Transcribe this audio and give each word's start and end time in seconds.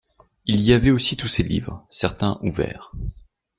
Il 0.47 0.59
y 0.61 0.73
avait 0.73 0.89
aussi 0.89 1.15
tous 1.15 1.27
ces 1.27 1.43
livres, 1.43 1.85
certains 1.91 2.39
ouverts 2.41 2.91